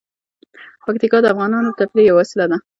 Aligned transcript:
پکتیا 0.83 1.17
د 1.21 1.25
افغانانو 1.33 1.69
د 1.71 1.75
تفریح 1.79 2.05
یوه 2.09 2.17
وسیله 2.21 2.45
ده. 2.51 2.57